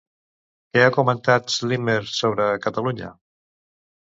[0.77, 3.13] Què ha comentat Slemyr sobre Catalunya?